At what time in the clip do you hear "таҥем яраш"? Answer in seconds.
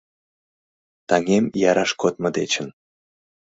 1.07-1.91